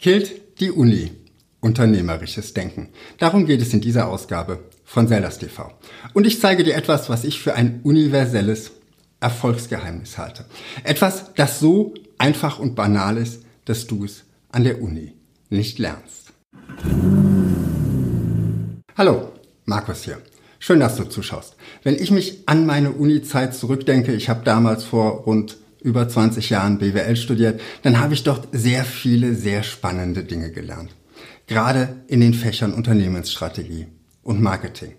[0.00, 1.10] Killt die Uni.
[1.60, 2.90] Unternehmerisches Denken.
[3.18, 5.72] Darum geht es in dieser Ausgabe von Sellers TV.
[6.14, 8.70] Und ich zeige dir etwas, was ich für ein universelles
[9.18, 10.44] Erfolgsgeheimnis halte.
[10.84, 14.22] Etwas, das so einfach und banal ist, dass du es
[14.52, 15.14] an der Uni
[15.50, 16.32] nicht lernst.
[18.96, 19.32] Hallo,
[19.64, 20.18] Markus hier.
[20.60, 21.56] Schön, dass du zuschaust.
[21.82, 26.78] Wenn ich mich an meine Uni-Zeit zurückdenke, ich habe damals vor rund über 20 Jahren
[26.78, 30.90] BWL studiert, dann habe ich dort sehr viele sehr spannende Dinge gelernt.
[31.46, 33.86] Gerade in den Fächern Unternehmensstrategie
[34.22, 34.94] und Marketing.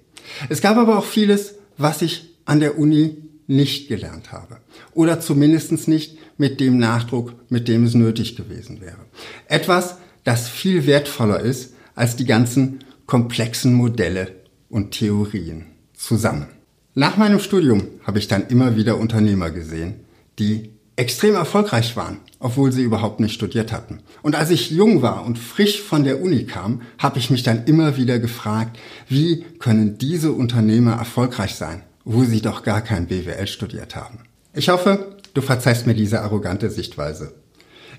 [0.49, 4.57] Es gab aber auch vieles, was ich an der Uni nicht gelernt habe.
[4.93, 9.05] Oder zumindest nicht mit dem Nachdruck, mit dem es nötig gewesen wäre.
[9.47, 14.35] Etwas, das viel wertvoller ist als die ganzen komplexen Modelle
[14.69, 16.47] und Theorien zusammen.
[16.93, 20.01] Nach meinem Studium habe ich dann immer wieder Unternehmer gesehen,
[20.39, 23.99] die extrem erfolgreich waren, obwohl sie überhaupt nicht studiert hatten.
[24.21, 27.63] Und als ich jung war und frisch von der Uni kam, habe ich mich dann
[27.65, 33.47] immer wieder gefragt, wie können diese Unternehmer erfolgreich sein, wo sie doch gar kein BWL
[33.47, 34.19] studiert haben.
[34.53, 37.33] Ich hoffe, du verzeihst mir diese arrogante Sichtweise.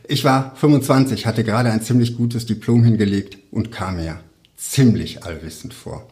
[0.06, 4.20] Ich war 25, hatte gerade ein ziemlich gutes Diplom hingelegt und kam mir
[4.56, 6.06] ziemlich allwissend vor.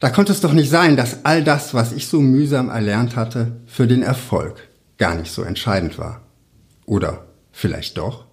[0.00, 3.52] Da konnte es doch nicht sein, dass all das, was ich so mühsam erlernt hatte,
[3.66, 6.22] für den Erfolg gar nicht so entscheidend war.
[6.86, 8.26] Oder vielleicht doch?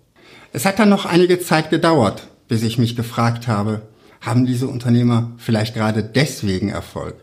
[0.53, 3.83] Es hat dann noch einige Zeit gedauert, bis ich mich gefragt habe,
[4.19, 7.15] haben diese Unternehmer vielleicht gerade deswegen Erfolg,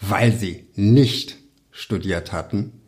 [0.00, 1.36] weil sie nicht
[1.70, 2.80] studiert hatten?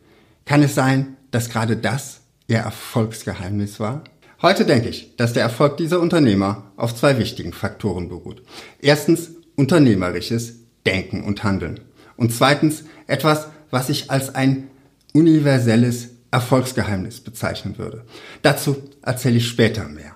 [0.45, 4.03] Kann es sein, dass gerade das ihr Erfolgsgeheimnis war?
[4.41, 8.43] Heute denke ich, dass der Erfolg dieser Unternehmer auf zwei wichtigen Faktoren beruht.
[8.79, 11.79] Erstens unternehmerisches Denken und Handeln.
[12.17, 14.67] Und zweitens etwas, was ich als ein
[15.15, 18.03] universelles Erfolgsgeheimnis bezeichnen würde.
[18.41, 20.11] Dazu erzähle ich später mehr.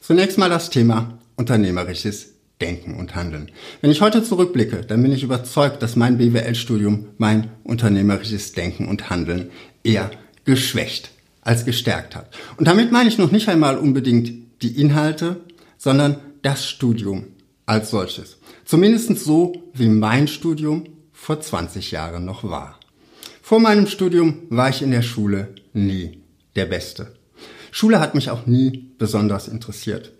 [0.00, 3.50] Zunächst mal das Thema unternehmerisches Denken und Handeln.
[3.80, 9.10] Wenn ich heute zurückblicke, dann bin ich überzeugt, dass mein BWL-Studium mein unternehmerisches Denken und
[9.10, 9.50] Handeln
[9.82, 10.12] eher
[10.44, 12.30] geschwächt als gestärkt hat.
[12.56, 15.40] Und damit meine ich noch nicht einmal unbedingt die Inhalte,
[15.78, 17.24] sondern das Studium
[17.66, 18.38] als solches.
[18.64, 22.78] Zumindest so, wie mein Studium vor 20 Jahren noch war.
[23.46, 26.22] Vor meinem Studium war ich in der Schule nie
[26.56, 27.12] der Beste.
[27.72, 30.12] Schule hat mich auch nie besonders interessiert.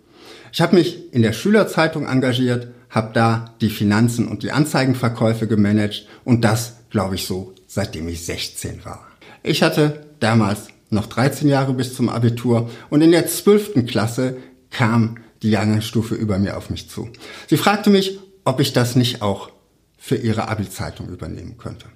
[0.53, 6.05] Ich habe mich in der Schülerzeitung engagiert, habe da die Finanzen und die Anzeigenverkäufe gemanagt
[6.23, 9.07] und das, glaube ich, so, seitdem ich 16 war.
[9.41, 13.87] Ich hatte damals noch 13 Jahre bis zum Abitur und in der 12.
[13.87, 14.37] Klasse
[14.69, 17.09] kam die Jahrgangsstufe über mir auf mich zu.
[17.47, 19.49] Sie fragte mich, ob ich das nicht auch
[19.97, 21.87] für ihre Abi-Zeitung übernehmen könnte.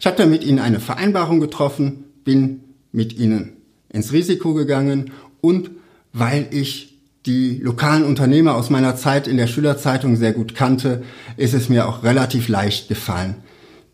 [0.00, 2.60] Ich habe dann mit ihnen eine Vereinbarung getroffen, bin
[2.92, 3.52] mit ihnen
[3.88, 5.70] ins Risiko gegangen und
[6.12, 11.02] weil ich die lokalen Unternehmer aus meiner Zeit in der Schülerzeitung sehr gut kannte,
[11.36, 13.36] ist es mir auch relativ leicht gefallen,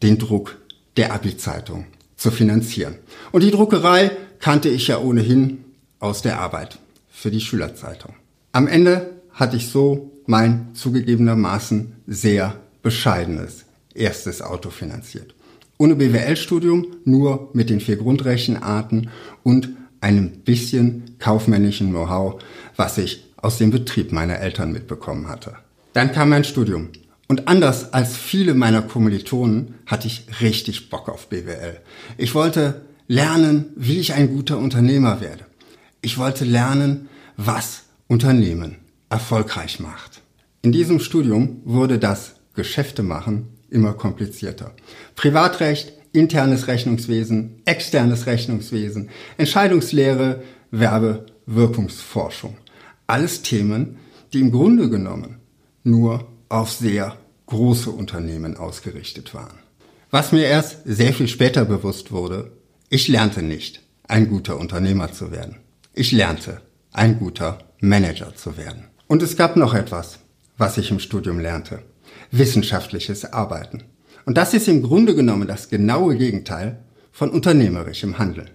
[0.02, 0.58] den Druck
[0.96, 1.86] der Abi-Zeitung
[2.16, 2.96] zu finanzieren.
[3.32, 5.64] Und die Druckerei kannte ich ja ohnehin
[5.98, 6.78] aus der Arbeit
[7.10, 8.14] für die Schülerzeitung.
[8.52, 13.64] Am Ende hatte ich so mein zugegebenermaßen sehr bescheidenes
[13.94, 15.34] erstes Auto finanziert
[15.82, 19.10] ohne BWL-Studium, nur mit den vier Grundrechenarten
[19.42, 19.70] und
[20.00, 22.40] einem bisschen kaufmännischen Know-how,
[22.76, 25.56] was ich aus dem Betrieb meiner Eltern mitbekommen hatte.
[25.92, 26.90] Dann kam mein Studium.
[27.26, 31.80] Und anders als viele meiner Kommilitonen hatte ich richtig Bock auf BWL.
[32.16, 35.46] Ich wollte lernen, wie ich ein guter Unternehmer werde.
[36.00, 38.76] Ich wollte lernen, was Unternehmen
[39.10, 40.22] erfolgreich macht.
[40.62, 44.72] In diesem Studium wurde das Geschäfte machen immer komplizierter.
[45.16, 52.56] Privatrecht, internes Rechnungswesen, externes Rechnungswesen, Entscheidungslehre, Werbe, Wirkungsforschung.
[53.06, 53.98] Alles Themen,
[54.32, 55.38] die im Grunde genommen
[55.84, 57.16] nur auf sehr
[57.46, 59.58] große Unternehmen ausgerichtet waren.
[60.10, 62.52] Was mir erst sehr viel später bewusst wurde,
[62.88, 65.56] ich lernte nicht, ein guter Unternehmer zu werden.
[65.94, 66.60] Ich lernte,
[66.92, 68.84] ein guter Manager zu werden.
[69.06, 70.18] Und es gab noch etwas,
[70.58, 71.82] was ich im Studium lernte
[72.30, 73.82] wissenschaftliches Arbeiten.
[74.24, 76.78] Und das ist im Grunde genommen das genaue Gegenteil
[77.10, 78.50] von unternehmerischem Handeln.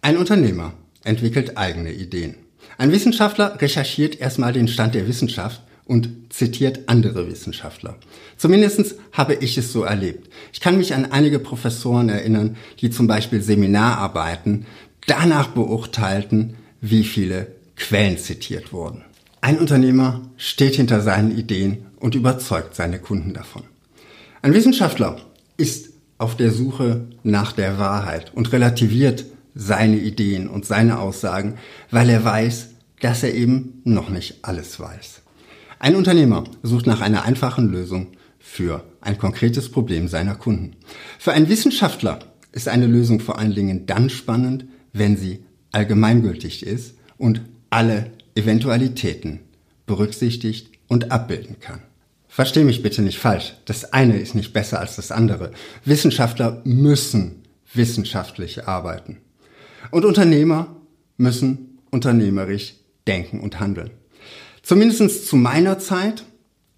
[0.00, 0.74] Ein Unternehmer
[1.04, 2.36] entwickelt eigene Ideen.
[2.78, 7.96] Ein Wissenschaftler recherchiert erstmal den Stand der Wissenschaft und zitiert andere Wissenschaftler.
[8.36, 10.32] Zumindest habe ich es so erlebt.
[10.52, 14.66] Ich kann mich an einige Professoren erinnern, die zum Beispiel Seminararbeiten
[15.06, 19.04] danach beurteilten, wie viele Quellen zitiert wurden.
[19.40, 23.62] Ein Unternehmer steht hinter seinen Ideen und überzeugt seine Kunden davon.
[24.42, 25.20] Ein Wissenschaftler
[25.56, 31.58] ist auf der Suche nach der Wahrheit und relativiert seine Ideen und seine Aussagen,
[31.92, 32.70] weil er weiß,
[33.00, 35.22] dass er eben noch nicht alles weiß.
[35.78, 38.08] Ein Unternehmer sucht nach einer einfachen Lösung
[38.40, 40.74] für ein konkretes Problem seiner Kunden.
[41.20, 42.18] Für einen Wissenschaftler
[42.50, 49.40] ist eine Lösung vor allen Dingen dann spannend, wenn sie allgemeingültig ist und alle Eventualitäten
[49.86, 51.80] berücksichtigt und abbilden kann.
[52.34, 53.52] Versteh mich bitte nicht falsch.
[53.66, 55.52] Das eine ist nicht besser als das andere.
[55.84, 57.42] Wissenschaftler müssen
[57.74, 59.18] wissenschaftlich arbeiten.
[59.90, 60.74] Und Unternehmer
[61.18, 62.76] müssen unternehmerisch
[63.06, 63.90] denken und handeln.
[64.62, 66.24] Zumindest zu meiner Zeit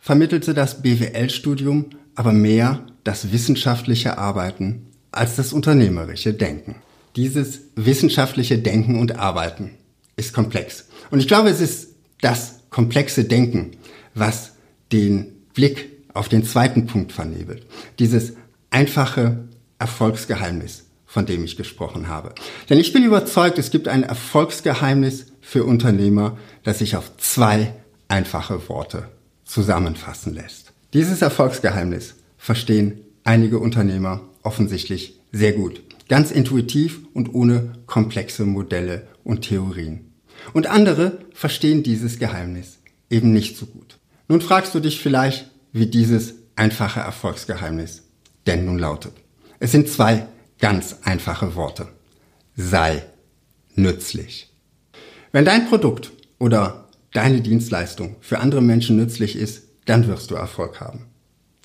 [0.00, 6.82] vermittelte das BWL-Studium aber mehr das wissenschaftliche Arbeiten als das unternehmerische Denken.
[7.14, 9.70] Dieses wissenschaftliche Denken und Arbeiten
[10.16, 10.88] ist komplex.
[11.12, 13.76] Und ich glaube, es ist das komplexe Denken,
[14.14, 14.54] was
[14.90, 17.66] den Blick auf den zweiten Punkt vernebelt.
[17.98, 18.34] Dieses
[18.70, 19.48] einfache
[19.78, 22.34] Erfolgsgeheimnis, von dem ich gesprochen habe.
[22.68, 27.74] Denn ich bin überzeugt, es gibt ein Erfolgsgeheimnis für Unternehmer, das sich auf zwei
[28.08, 29.08] einfache Worte
[29.44, 30.72] zusammenfassen lässt.
[30.92, 35.82] Dieses Erfolgsgeheimnis verstehen einige Unternehmer offensichtlich sehr gut.
[36.08, 40.12] Ganz intuitiv und ohne komplexe Modelle und Theorien.
[40.52, 42.78] Und andere verstehen dieses Geheimnis
[43.08, 43.98] eben nicht so gut.
[44.28, 48.02] Nun fragst du dich vielleicht, wie dieses einfache Erfolgsgeheimnis
[48.46, 49.12] denn nun lautet.
[49.58, 50.26] Es sind zwei
[50.58, 51.88] ganz einfache Worte.
[52.56, 53.04] Sei
[53.74, 54.52] nützlich.
[55.32, 60.80] Wenn dein Produkt oder deine Dienstleistung für andere Menschen nützlich ist, dann wirst du Erfolg
[60.80, 61.06] haben.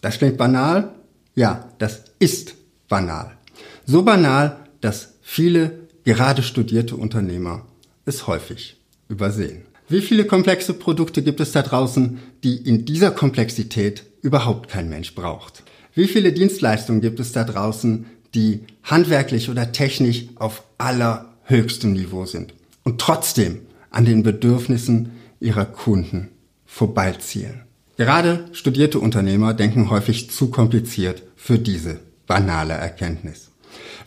[0.01, 0.95] Das klingt banal?
[1.35, 2.55] Ja, das ist
[2.87, 3.37] banal.
[3.85, 7.65] So banal, dass viele gerade studierte Unternehmer
[8.05, 9.68] es häufig übersehen.
[9.91, 15.15] Wie viele komplexe Produkte gibt es da draußen, die in dieser Komplexität überhaupt kein Mensch
[15.15, 15.63] braucht?
[15.95, 18.05] Wie viele Dienstleistungen gibt es da draußen,
[18.35, 22.53] die handwerklich oder technisch auf allerhöchstem Niveau sind
[22.83, 25.09] und trotzdem an den Bedürfnissen
[25.39, 26.29] ihrer Kunden
[26.67, 27.63] vorbeiziehen?
[27.97, 33.48] Gerade studierte Unternehmer denken häufig zu kompliziert für diese banale Erkenntnis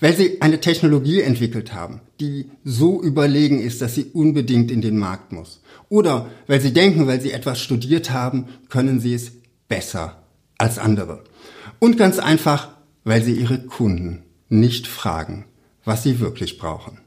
[0.01, 4.99] weil sie eine Technologie entwickelt haben, die so überlegen ist, dass sie unbedingt in den
[4.99, 5.63] Markt muss.
[5.89, 9.33] Oder weil sie denken, weil sie etwas studiert haben, können sie es
[9.69, 10.23] besser
[10.59, 11.25] als andere.
[11.79, 12.71] Und ganz einfach,
[13.05, 15.47] weil sie ihre Kunden nicht fragen,
[15.85, 16.99] was sie wirklich brauchen.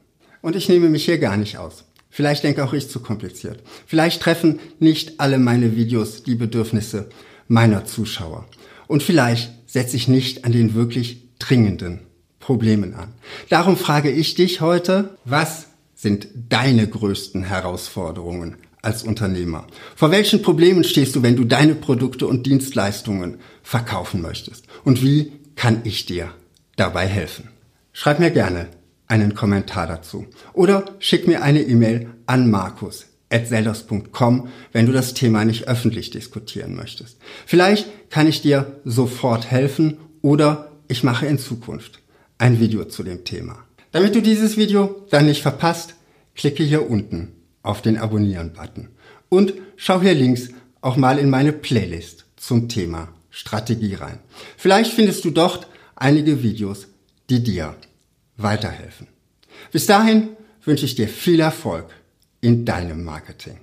[0.42, 1.84] Und ich nehme mich hier gar nicht aus.
[2.10, 3.62] Vielleicht denke auch ich zu kompliziert.
[3.86, 7.08] Vielleicht treffen nicht alle meine Videos die Bedürfnisse
[7.48, 8.46] meiner Zuschauer.
[8.86, 12.00] Und vielleicht setze ich nicht an den wirklich dringenden
[12.46, 13.08] Problemen an.
[13.48, 15.66] Darum frage ich dich heute, was
[15.96, 19.66] sind deine größten Herausforderungen als Unternehmer?
[19.96, 24.66] Vor welchen Problemen stehst du, wenn du deine Produkte und Dienstleistungen verkaufen möchtest?
[24.84, 26.30] Und wie kann ich dir
[26.76, 27.48] dabei helfen?
[27.92, 28.30] Schreib mir
[29.08, 35.66] einen Kommentar dazu oder schick mir eine E-Mail an Markus wenn du das Thema nicht
[35.66, 37.18] öffentlich diskutieren möchtest.
[37.44, 42.05] Vielleicht kann ich dir sofort helfen oder ich mache in Zukunft
[42.38, 43.64] ein Video zu dem Thema.
[43.92, 45.94] Damit du dieses Video dann nicht verpasst,
[46.34, 48.88] klicke hier unten auf den Abonnieren-Button
[49.28, 50.50] und schau hier links
[50.80, 54.20] auch mal in meine Playlist zum Thema Strategie rein.
[54.56, 56.88] Vielleicht findest du dort einige Videos,
[57.28, 57.74] die dir
[58.36, 59.08] weiterhelfen.
[59.72, 60.28] Bis dahin
[60.64, 61.86] wünsche ich dir viel Erfolg
[62.40, 63.58] in deinem Marketing.